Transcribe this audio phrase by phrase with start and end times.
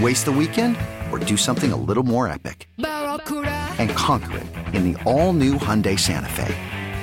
[0.00, 0.76] Waste the weekend
[1.12, 2.68] or do something a little more epic?
[2.78, 6.52] And conquer it in the all new Hyundai Santa Fe.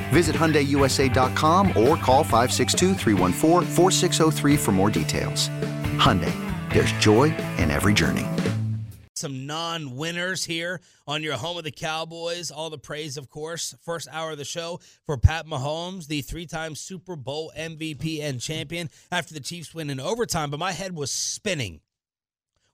[0.09, 2.95] Visit HyundaiUSA.com or call 562
[4.57, 5.47] for more details.
[5.97, 6.33] Hyundai,
[6.73, 8.27] there's joy in every journey.
[9.15, 12.51] Some non winners here on your home of the Cowboys.
[12.51, 13.73] All the praise, of course.
[13.81, 18.41] First hour of the show for Pat Mahomes, the three time Super Bowl MVP and
[18.41, 20.49] champion after the Chiefs win in overtime.
[20.49, 21.79] But my head was spinning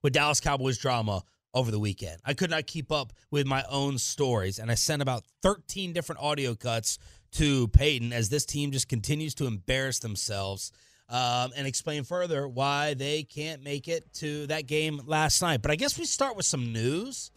[0.07, 1.21] with Dallas Cowboys drama
[1.53, 2.21] over the weekend.
[2.23, 6.21] I could not keep up with my own stories, and I sent about 13 different
[6.21, 6.97] audio cuts
[7.33, 10.71] to Peyton as this team just continues to embarrass themselves
[11.09, 15.61] um, and explain further why they can't make it to that game last night.
[15.61, 17.29] But I guess we start with some news.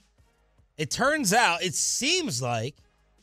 [0.77, 2.77] It turns out, it seems like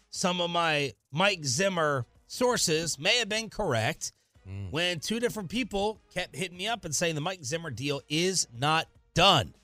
[0.09, 4.11] some of my Mike Zimmer sources may have been correct
[4.45, 4.69] mm.
[4.71, 8.45] when two different people kept hitting me up and saying the Mike Zimmer deal is
[8.53, 9.55] not done.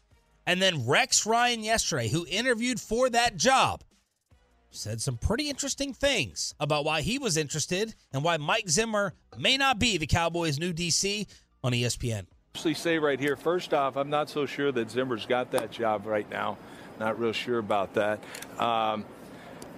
[0.48, 3.84] And then Rex Ryan yesterday, who interviewed for that job,
[4.72, 9.56] said some pretty interesting things about why he was interested and why Mike Zimmer may
[9.56, 11.28] not be the Cowboys' new DC
[11.64, 12.26] on ESPN.
[12.56, 16.08] Actually, say right here, first off, I'm not so sure that Zimmer's got that job
[16.08, 16.58] right now.
[17.00, 18.20] Not real sure about that.
[18.58, 19.06] Um,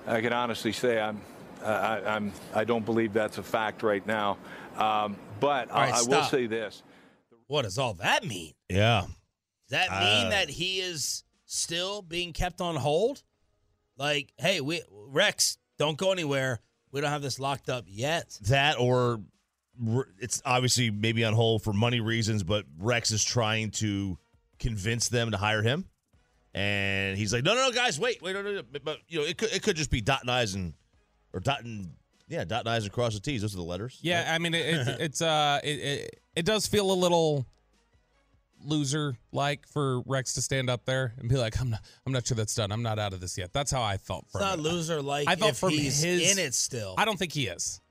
[0.07, 1.19] I can honestly say I'm,
[1.61, 4.37] I, I'm, I don't believe that's a fact right now.
[4.77, 6.81] Um, but right, I, I will say this.
[7.47, 8.53] What does all that mean?
[8.69, 9.07] Yeah.
[9.69, 13.23] Does that mean uh, that he is still being kept on hold?
[13.97, 16.59] Like, hey, we Rex, don't go anywhere.
[16.91, 18.37] We don't have this locked up yet.
[18.43, 19.21] That or
[20.19, 24.17] it's obviously maybe on hold for money reasons, but Rex is trying to
[24.59, 25.85] convince them to hire him.
[26.53, 28.61] And he's like, no, no, no, guys, wait, wait, no, no, no.
[28.83, 30.73] But, you know, it could, it could just be dotting I's and,
[31.33, 31.91] or dotting,
[32.29, 33.41] yeah, dotting I's across the T's.
[33.41, 33.99] Those are the letters.
[34.01, 34.35] Yeah, right?
[34.35, 37.45] I mean, it, it, it's, uh, it, it, it does feel a little
[38.67, 42.27] loser like for Rex to stand up there and be like, I'm not I'm not
[42.27, 42.71] sure that's done.
[42.71, 43.53] I'm not out of this yet.
[43.53, 46.43] That's how I felt for It's not loser like I felt from he's his, in
[46.43, 46.95] it still.
[46.97, 47.81] I don't think he is.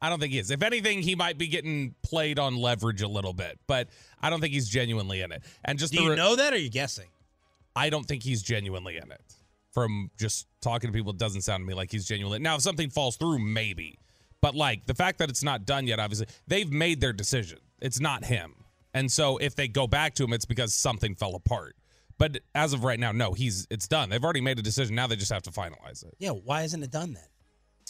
[0.00, 0.50] I don't think he is.
[0.50, 3.88] If anything, he might be getting played on leverage a little bit, but
[4.20, 5.44] I don't think he's genuinely in it.
[5.64, 7.06] And just Do you re- know that or are you guessing?
[7.76, 9.22] I don't think he's genuinely in it.
[9.70, 12.40] From just talking to people, it doesn't sound to me like he's genuinely.
[12.40, 13.98] Now, if something falls through, maybe.
[14.42, 17.58] But like the fact that it's not done yet, obviously, they've made their decision.
[17.80, 18.54] It's not him.
[18.94, 21.76] And so if they go back to him, it's because something fell apart.
[22.18, 24.10] But as of right now, no, he's it's done.
[24.10, 24.94] They've already made a decision.
[24.94, 26.14] Now they just have to finalize it.
[26.18, 27.24] Yeah, why isn't it done then?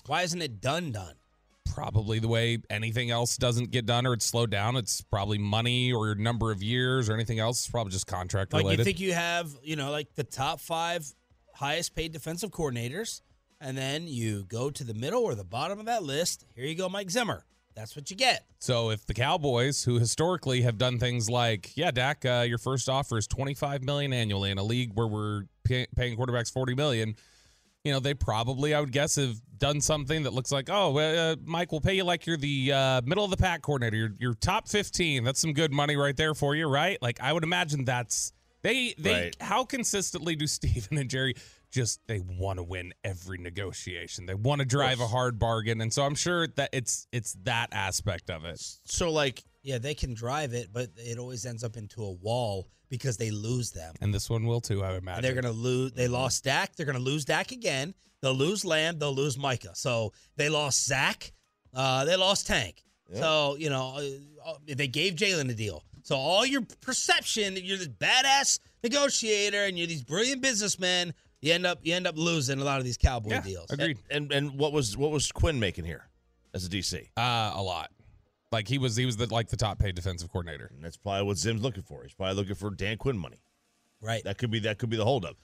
[0.07, 1.15] Why isn't it done done?
[1.75, 4.77] Probably the way anything else doesn't get done or it's slowed down.
[4.77, 7.61] It's probably money or number of years or anything else.
[7.61, 8.81] It's probably just contract like related.
[8.81, 11.07] you think you have, you know, like the top five
[11.55, 13.21] highest paid defensive coordinators,
[13.61, 16.45] and then you go to the middle or the bottom of that list.
[16.55, 17.45] Here you go, Mike Zimmer.
[17.75, 18.45] That's what you get.
[18.59, 22.89] So if the Cowboys, who historically have done things like, yeah, Dak, uh, your first
[22.89, 26.75] offer is twenty five million annually in a league where we're pay- paying quarterbacks forty
[26.75, 27.17] million,
[27.85, 31.37] you know, they probably, I would guess, have done something that looks like, oh, uh,
[31.45, 33.97] Mike, we'll pay you like you're the uh, middle of the pack coordinator.
[33.97, 35.25] You're, you're top fifteen.
[35.25, 37.01] That's some good money right there for you, right?
[37.01, 38.33] Like I would imagine that's
[38.63, 39.37] they they right.
[39.41, 41.35] how consistently do Stephen and Jerry
[41.73, 44.27] just they want to win every negotiation.
[44.27, 47.69] They want to drive a hard bargain, and so I'm sure that it's it's that
[47.73, 48.61] aspect of it.
[48.85, 52.69] So like, yeah, they can drive it, but it always ends up into a wall
[52.91, 53.95] because they lose them.
[54.01, 55.17] And this one will too, I would imagine.
[55.17, 55.93] And they're going to lose.
[55.93, 56.77] They lost Dak.
[56.77, 57.95] They're going to lose Dak again.
[58.21, 58.99] They'll lose Lamb.
[58.99, 59.75] They'll lose Micah.
[59.75, 61.33] So they lost Zach.
[61.75, 62.85] Uh, they lost Tank.
[63.09, 63.19] Yep.
[63.19, 65.85] So you know uh, uh, they gave Jalen a deal.
[66.05, 71.53] So all your perception that you're this badass negotiator and you're these brilliant businessmen you
[71.53, 73.71] end up you end up losing a lot of these cowboy yeah, deals.
[73.71, 73.99] Agreed.
[74.11, 76.09] And, and, and what was what was Quinn making here
[76.55, 77.09] as a DC?
[77.17, 77.91] Uh, a lot.
[78.51, 80.71] Like he was he was the like the top paid defensive coordinator.
[80.75, 82.03] And that's probably what Zim's looking for.
[82.03, 83.43] He's probably looking for Dan Quinn money.
[84.01, 84.25] Right.
[84.25, 85.37] That could be that could be the holdup.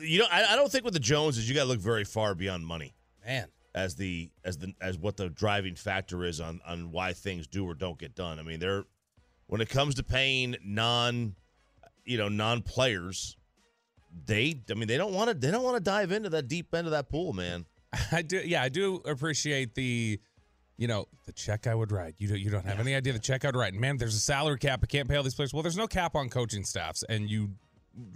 [0.00, 2.34] You know, I, I don't think with the Joneses, you got to look very far
[2.34, 6.90] beyond money Man, as the as the as what the driving factor is on on
[6.92, 8.38] why things do or don't get done.
[8.38, 8.84] I mean, they're
[9.46, 11.34] when it comes to paying non,
[12.04, 13.36] you know, non players,
[14.26, 16.74] they I mean they don't want to they don't want to dive into that deep
[16.74, 17.66] end of that pool, man.
[18.12, 18.38] I do.
[18.44, 20.20] Yeah, I do appreciate the,
[20.76, 22.14] you know, the check I would write.
[22.18, 22.40] You don't.
[22.40, 23.72] You don't have any idea the check I would write.
[23.72, 24.80] And man, there's a salary cap.
[24.82, 25.52] I can't pay all these players.
[25.52, 27.50] Well, there's no cap on coaching staffs, and you.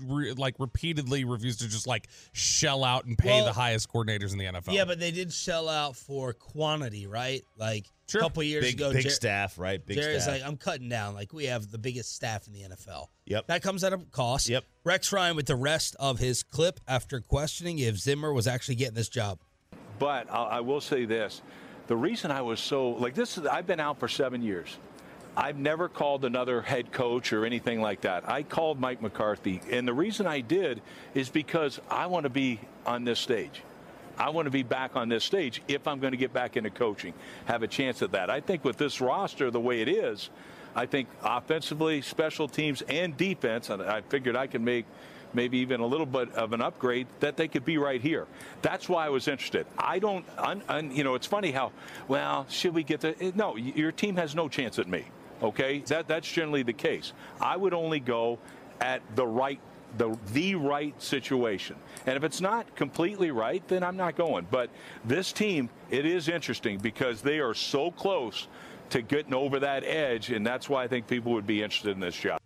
[0.05, 4.33] Re, like repeatedly refuse to just like shell out and pay Well, the highest coordinators
[4.33, 4.73] in the NFL.
[4.73, 7.43] yeah, but they did shell out for quantity, right?
[7.57, 8.21] Like Sure.
[8.21, 9.85] a couple years Big ago, big Jer- staff, right?
[9.85, 10.41] Big Jerry's staff.
[10.41, 11.15] like, I'm cutting down.
[11.15, 13.09] Like we have the biggest staff in the NFL.
[13.27, 13.49] Yep.
[13.49, 14.49] That comes at a cost.
[14.49, 14.65] Yep.
[14.85, 18.95] Rex Ryan with the rest of his clip after questioning if Zimmer was actually getting
[18.95, 19.41] this job.
[19.99, 21.43] But I, I will say this:
[21.87, 24.79] the reason I was so like this is I've been out for seven years.
[25.37, 28.29] I've never called another head coach or anything like that.
[28.29, 30.81] I called Mike McCarthy, and the reason I did
[31.15, 33.63] is because I want to be on this stage.
[34.19, 36.71] I want to be back on this stage if I'm going to get back into
[36.71, 37.15] coaching,
[37.45, 38.31] have a chance at that.
[38.31, 40.29] I think with this roster the way it is,
[40.75, 44.87] I think offensively, special teams, and defense, and I figured I could make
[45.35, 48.27] maybe even a little bit of an upgrade that they could be right here.
[48.63, 49.67] That's why I was interested.
[49.79, 51.73] I don't, un, un, you know, it's funny how,
[52.09, 53.33] well, should we get the?
[53.35, 55.05] No, your team has no chance at me.
[55.43, 57.13] Okay, that that's generally the case.
[57.41, 58.39] I would only go
[58.81, 59.61] at the right
[59.97, 61.77] the the right situation.
[62.07, 64.47] And if it's not completely right, then I'm not going.
[64.51, 64.71] But
[65.05, 68.49] this team, it is interesting because they are so close
[68.91, 72.01] to getting over that edge, and that's why I think people would be interested in
[72.01, 72.41] this job.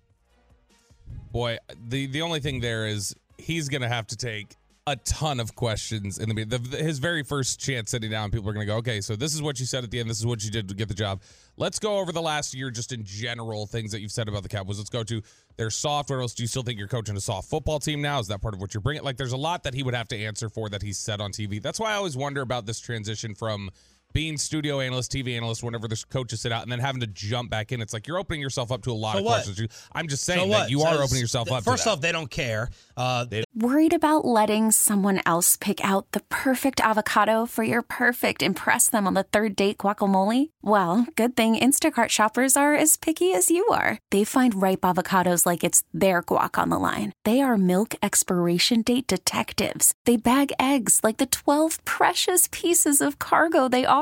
[1.30, 1.58] boy,
[1.88, 4.56] the the only thing there is he's gonna have to take
[4.88, 8.32] a ton of questions in the, the his very first chance sitting down.
[8.32, 10.10] People are gonna go, okay, so this is what you said at the end.
[10.10, 11.22] This is what you did to get the job.
[11.56, 14.48] Let's go over the last year, just in general, things that you've said about the
[14.48, 14.78] Cowboys.
[14.78, 15.22] Let's go to
[15.56, 16.10] their soft.
[16.10, 18.18] What else do you still think you're coaching a soft football team now?
[18.18, 19.04] Is that part of what you're bringing?
[19.04, 21.30] Like, there's a lot that he would have to answer for that he's said on
[21.30, 21.62] TV.
[21.62, 23.70] That's why I always wonder about this transition from
[24.12, 27.50] being studio analyst, TV analyst, whenever the coaches sit out, and then having to jump
[27.50, 27.80] back in.
[27.80, 29.44] It's like you're opening yourself up to a lot So of what?
[29.44, 29.86] questions.
[29.92, 30.58] I'm just So saying what?
[30.64, 31.64] that you So are opening yourself th- up.
[31.64, 31.90] to First that.
[31.92, 32.68] off, they don't care.
[32.96, 38.88] Uh, Worried about letting someone else pick out the perfect avocado for your perfect impress
[38.88, 40.50] them on the third date guacamole?
[40.62, 43.98] Well, good thing Instacart shoppers are as picky as you are.
[44.10, 47.12] They find ripe avocados like it's their guac on the line.
[47.24, 49.94] They are milk expiration date detectives.
[50.04, 54.01] They bag eggs like the 12 precious pieces of cargo they are.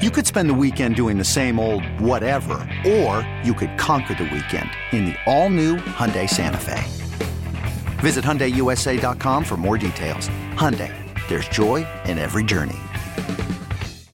[0.00, 4.24] You could spend the weekend doing the same old whatever, or you could conquer the
[4.24, 6.82] weekend in the all-new Hyundai Santa Fe.
[8.00, 10.30] Visit HyundaiUSA.com for more details.
[10.54, 10.90] Hyundai,
[11.28, 12.78] there's joy in every journey.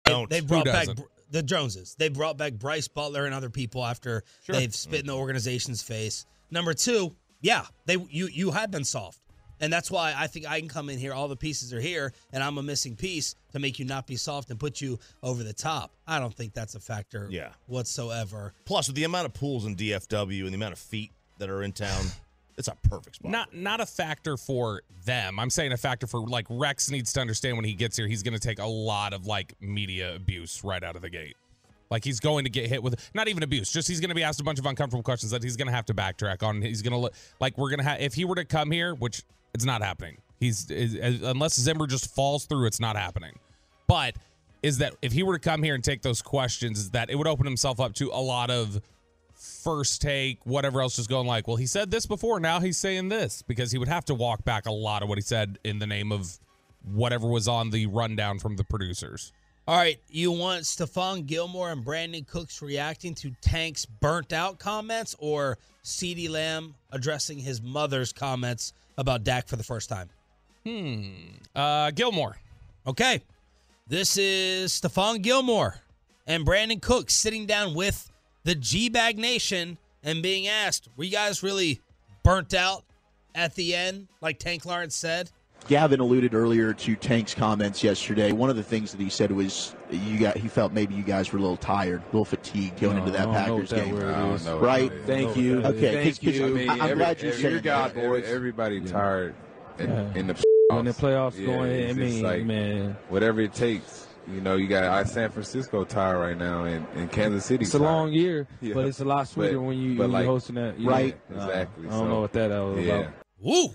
[0.07, 0.29] Don't.
[0.29, 0.89] They brought back
[1.31, 1.95] the Joneses.
[1.97, 6.27] They brought back Brice Butler and other people after they've spit in the organization's face.
[6.51, 9.21] Number two, yeah, they you you have been soft,
[9.61, 11.13] and that's why I think I can come in here.
[11.15, 14.17] All the pieces are here, and I'm a missing piece to make you not be
[14.17, 15.93] soft and put you over the top.
[16.07, 17.51] I don't think that's a factor, Yeah.
[17.67, 18.53] whatsoever.
[18.65, 21.63] Plus, with the amount of pools in DFW and the amount of feet that are
[21.63, 22.05] in town,
[22.59, 23.31] it's a perfect spot.
[23.31, 25.39] not not a factor for them.
[25.39, 28.23] I'm saying a factor for like Rex needs to understand when he gets here, he's
[28.23, 31.37] going to take a lot of like media abuse right out of the gate.
[31.89, 34.25] Like he's going to get hit with not even abuse, just he's going to be
[34.25, 36.61] asked a bunch of uncomfortable questions that he's going to have to backtrack on.
[36.61, 38.93] He's going to look like we're going to have if he were to come here,
[38.95, 39.23] which
[39.57, 40.19] it's not happening.
[40.39, 43.39] He's is, unless Zimmer just falls through, it's not happening.
[43.87, 44.17] But
[44.63, 47.17] is that if he were to come here and take those questions, is that it
[47.17, 48.83] would open himself up to a lot of
[49.33, 53.09] first take, whatever else, just going like, well, he said this before, now he's saying
[53.09, 55.79] this because he would have to walk back a lot of what he said in
[55.79, 56.39] the name of
[56.93, 59.33] whatever was on the rundown from the producers.
[59.67, 65.17] All right, you want Stephon Gilmore and Brandin Cooks reacting to Tank's burnt out comments
[65.19, 70.09] or CeeDee Lamb addressing his mother's comments about Dak for the first time?
[70.65, 71.11] Hmm.
[71.55, 72.37] Uh, Gilmore.
[72.87, 73.23] Okay.
[73.89, 75.77] This is Stephon Gilmore
[76.27, 78.11] and Brandin Cook sitting down with
[78.43, 81.81] the G Bag Nation and being asked, "Were you guys really
[82.25, 82.85] burnt out
[83.35, 85.31] at the end, like Tank Lawrence said?"
[85.69, 88.33] Gavin alluded earlier to Tank's comments yesterday.
[88.33, 91.33] One of the things that he said was you got he felt maybe you guys
[91.33, 94.93] were a little tired, a little fatigued going into that Packers game, right?
[95.07, 95.63] Thank you.
[95.65, 96.45] Okay, Thank 'cause- 'cause you.
[96.71, 98.09] I'm I mean, glad you're every- God, that.
[98.09, 98.25] boys.
[98.27, 99.35] Everybody tired
[99.79, 101.71] in, in the when the playoffs Yeah, going.
[101.71, 104.05] I it's just mean, like man, whatever it takes.
[104.29, 107.65] You know, you got uh, San Francisco tired right now, and, and Kansas City.
[107.65, 108.75] it's a long year, Yeah.
[108.75, 110.81] but it's a lot sweeter But- when you, when like, you're hosting that.
[110.81, 110.91] yeah.
[110.91, 111.17] Right.
[111.31, 111.87] Uh, Exactly.
[111.87, 112.95] I don't So, know what that was yeah.
[112.95, 113.13] about.
[113.41, 113.69] Woo!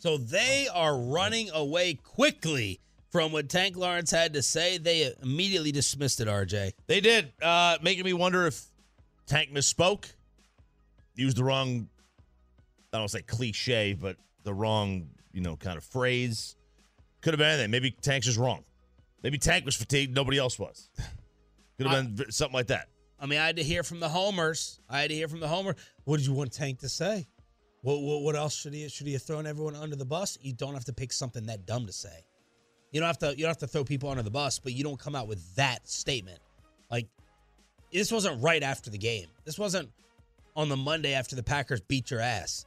[0.00, 2.80] So they are running away quickly
[3.10, 4.78] from what Tank Lawrence had to say.
[4.78, 6.72] They immediately dismissed it, RJ.
[6.86, 8.64] They did, uh, making me wonder if
[9.26, 10.06] Tank misspoke,
[11.14, 11.88] used the wrong,
[12.94, 16.56] I don't say cliche, but the wrong, you know, kind of phrase.
[17.20, 17.70] Could have been anything.
[17.70, 18.64] Maybe Tank's just wrong.
[19.22, 20.88] Maybe Tank was fatigued, nobody else was.
[21.76, 22.88] Could have been v- something like that.
[23.20, 24.80] I mean, I had to hear from the homers.
[24.88, 25.76] I had to hear from the homer.
[26.04, 27.26] What did you want Tank to say?
[27.82, 30.38] What, what, what else should he should he have thrown everyone under the bus?
[30.42, 32.24] You don't have to pick something that dumb to say.
[32.92, 34.84] You don't have to you don't have to throw people under the bus, but you
[34.84, 36.40] don't come out with that statement.
[36.90, 37.08] Like
[37.92, 39.26] this wasn't right after the game.
[39.44, 39.90] This wasn't
[40.56, 42.66] on the Monday after the Packers beat your ass.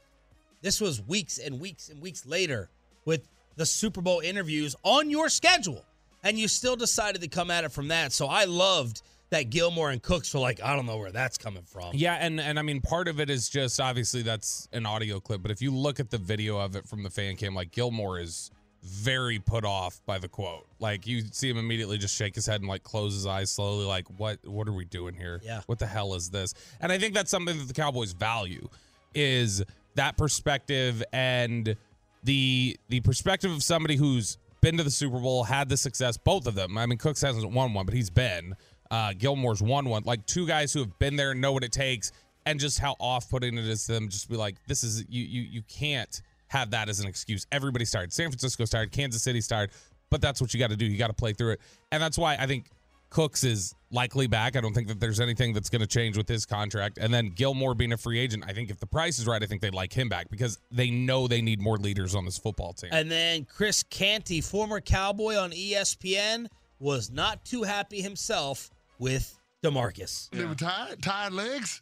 [0.62, 2.70] This was weeks and weeks and weeks later
[3.06, 5.84] with the Super Bowl interviews on your schedule.
[6.24, 8.14] And you still decided to come at it from that.
[8.14, 9.02] So I loved
[9.34, 11.92] that Gilmore and Cooks were like, I don't know where that's coming from.
[11.94, 15.42] Yeah, and and I mean part of it is just obviously that's an audio clip,
[15.42, 18.20] but if you look at the video of it from the fan cam, like Gilmore
[18.20, 18.52] is
[18.84, 20.68] very put off by the quote.
[20.80, 23.86] Like you see him immediately just shake his head and like close his eyes slowly,
[23.86, 25.42] like what what are we doing here?
[25.44, 25.62] Yeah.
[25.66, 26.54] What the hell is this?
[26.80, 28.70] And I think that's something that the Cowboys value
[29.16, 29.64] is
[29.96, 31.76] that perspective and
[32.24, 36.48] the the perspective of somebody who's been to the Super Bowl, had the success, both
[36.48, 36.78] of them.
[36.78, 38.56] I mean, Cooks hasn't won one, but he's been.
[38.94, 40.04] Uh, Gilmore's won one.
[40.06, 42.12] Like two guys who have been there, know what it takes,
[42.46, 44.08] and just how off-putting it is to them.
[44.08, 47.48] Just be like, this is you you you can't have that as an excuse.
[47.52, 48.14] Everybody's tired.
[48.14, 48.92] San Francisco's tired.
[48.92, 49.72] Kansas City's tired.
[50.12, 50.86] But that's what you got to do.
[50.86, 52.68] You got to play through it, and that's why I think
[53.10, 54.56] Cooks is likely back.
[54.56, 57.00] I don't think that there's anything that's going to change with his contract.
[57.02, 59.48] And then Gilmore being a free agent, I think if the price is right, I
[59.48, 62.74] think they'd like him back because they know they need more leaders on this football
[62.74, 62.92] team.
[62.94, 66.46] And then Chris Canty, former Cowboy on ESPN,
[66.78, 68.70] was not too happy himself
[69.04, 70.30] with DeMarcus.
[70.30, 71.82] They were tired, tired legs.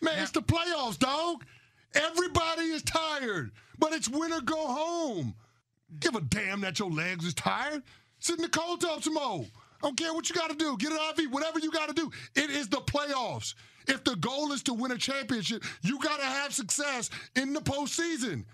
[0.00, 1.44] Man, it's the playoffs, dog.
[1.96, 3.50] Everybody is tired,
[3.80, 5.34] but it's win or go home.
[5.98, 7.82] Give a damn that your legs is tired.
[8.20, 9.44] Sit in the cold tub some more.
[9.82, 10.76] I don't care what you got to do.
[10.76, 12.08] Get an IV, whatever you got to do.
[12.36, 13.54] It is the playoffs.
[13.88, 17.60] If the goal is to win a championship, you got to have success in the
[17.60, 18.44] postseason.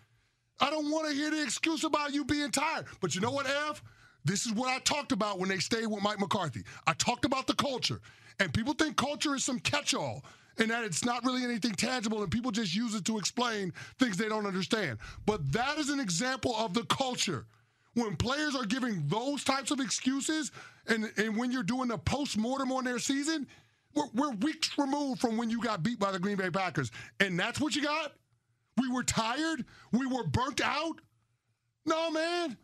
[0.58, 2.86] I don't want to hear the excuse about you being tired.
[3.02, 3.82] But you know what, Ev?
[4.26, 6.64] This is what I talked about when they stayed with Mike McCarthy.
[6.86, 8.00] I talked about the culture.
[8.40, 10.24] And people think culture is some catch all
[10.58, 14.16] and that it's not really anything tangible and people just use it to explain things
[14.16, 14.98] they don't understand.
[15.26, 17.46] But that is an example of the culture.
[17.94, 20.50] When players are giving those types of excuses
[20.88, 23.46] and, and when you're doing a post mortem on their season,
[23.94, 26.90] we're, we're weeks removed from when you got beat by the Green Bay Packers.
[27.20, 28.12] And that's what you got?
[28.76, 29.64] We were tired?
[29.92, 31.00] We were burnt out?
[31.86, 32.58] No, man.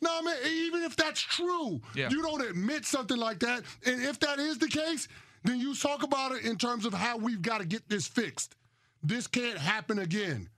[0.00, 2.08] No, man, even if that's true, Yeah.
[2.10, 3.64] you don't admit something like that.
[3.84, 5.08] And if that is the case,
[5.44, 8.54] then you talk about it in terms of how we've got to get this fixed.
[9.02, 10.48] This can't happen again.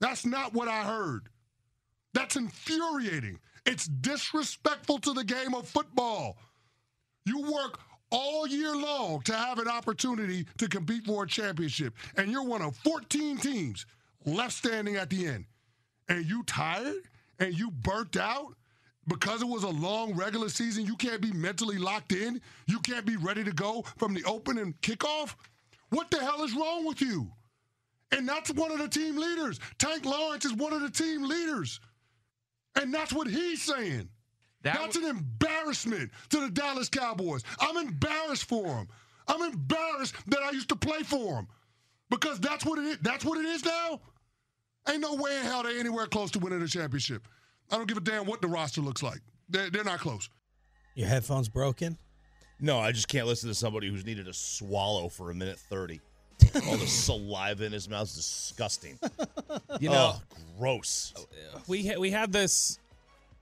[0.00, 1.28] That's not what I heard.
[2.14, 3.38] That's infuriating.
[3.66, 6.38] It's disrespectful to the game of football.
[7.24, 12.30] You work all year long to have an opportunity to compete for a championship, and
[12.30, 13.84] you're one of 14 teams
[14.24, 15.44] left standing at the end.
[16.08, 17.02] And you tired
[17.38, 18.54] and you burnt out
[19.08, 20.84] because it was a long regular season.
[20.86, 22.40] You can't be mentally locked in.
[22.66, 25.34] You can't be ready to go from the open and kickoff.
[25.90, 27.30] What the hell is wrong with you?
[28.12, 29.58] And that's one of the team leaders.
[29.78, 31.80] Tank Lawrence is one of the team leaders.
[32.80, 34.08] And that's what he's saying.
[34.62, 37.42] that's an embarrassment to the Dallas Cowboys.
[37.60, 38.88] I'm embarrassed for them.
[39.26, 41.48] I'm embarrassed that I used to play for them.
[42.10, 42.98] Because that's what it is.
[43.02, 44.00] That's what it is now.
[44.88, 47.28] Ain't no way in hell they're anywhere close to winning a championship.
[47.70, 49.20] I don't give a damn what the roster looks like.
[49.48, 50.28] They're, they're not close.
[50.94, 51.96] Your headphones broken?
[52.60, 56.00] No, I just can't listen to somebody who's needed to swallow for a minute 30.
[56.66, 58.98] All the saliva in his mouth is disgusting.
[59.80, 60.22] You know- oh,
[60.58, 61.12] gross.
[61.16, 61.26] Oh,
[61.68, 62.80] we ha- we had this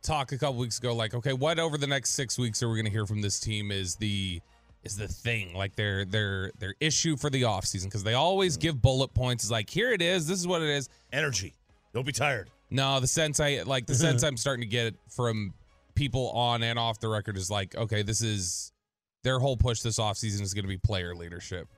[0.03, 2.77] talk a couple weeks ago like okay what over the next six weeks are we
[2.77, 4.41] going to hear from this team is the
[4.85, 8.61] is the thing like their their their issue for the offseason because they always mm.
[8.61, 11.55] give bullet points it's like here it is this is what it is energy
[11.93, 15.55] don't be tired no the sense i like the sense i'm starting to get from
[15.95, 18.73] people on and off the record is like okay this is
[19.23, 21.69] their whole push this offseason is going to be player leadership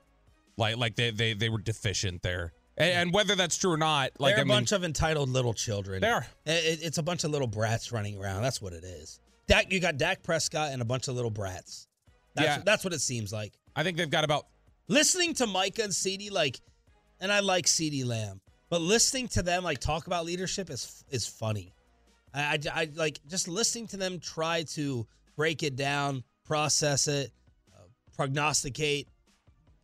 [0.57, 4.11] like like they they they were deficient there And, and whether that's true or not,
[4.19, 5.99] like They're I a mean, bunch of entitled little children.
[6.01, 6.25] They are.
[6.45, 8.41] It- it's a bunch of little brats running around.
[8.41, 9.19] That's what it is.
[9.47, 11.87] Dak, you got Dak Prescott and a bunch of little brats.
[12.35, 12.61] That's, Yeah.
[12.65, 13.51] that's what it seems like.
[13.75, 14.45] I think they've got about
[14.87, 16.59] Listening to Micah and CeeDee, like,
[17.19, 21.27] and I like CeeDee Lamb, but listening to them like talk about leadership is is
[21.27, 21.73] funny.
[22.33, 27.31] I, I, I like just listening to them try to break it down, process it,
[27.73, 27.81] uh,
[28.15, 29.07] prognosticate,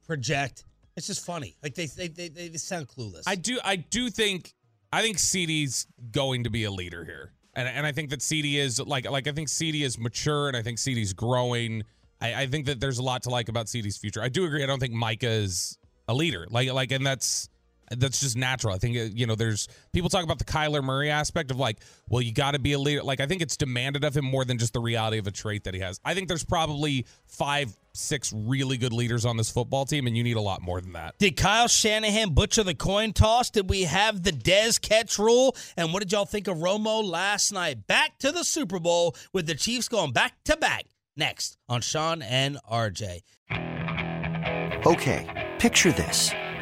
[0.05, 0.65] project.
[0.95, 1.55] It's just funny.
[1.63, 3.23] Like they they they, they sound clueless.
[3.27, 4.53] I do I do think
[4.93, 7.33] I think CeeDee's going to be a leader here.
[7.55, 10.55] And and I think that CeeDee is like like I think CeeDee is mature and
[10.55, 11.83] I think CeeDee's growing.
[12.21, 14.21] I, I think that there's a lot to like about CeeDee's future.
[14.21, 14.63] I do agree.
[14.63, 15.77] I don't think Micah is
[16.07, 16.47] a leader.
[16.49, 17.49] Like like and that's
[17.91, 18.73] that's just natural.
[18.73, 21.79] I think uh, you know there's people talk about the Kyler Murray aspect of like,
[22.09, 23.03] well, you got to be a leader.
[23.03, 25.63] Like I think it's demanded of him more than just the reality of a trait
[25.65, 25.99] that he has.
[26.03, 30.23] I think there's probably five, six really good leaders on this football team, and you
[30.23, 31.17] need a lot more than that.
[31.19, 33.49] Did Kyle Shanahan butcher the coin toss?
[33.49, 35.55] Did we have the Dez catch rule?
[35.77, 37.87] And what did y'all think of Romo last night?
[37.87, 40.85] Back to the Super Bowl with the Chiefs going back to back.
[41.17, 43.21] Next on Shan and RJ.
[44.85, 46.31] Okay, picture this.